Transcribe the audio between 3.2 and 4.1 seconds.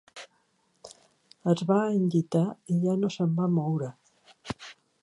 va moure.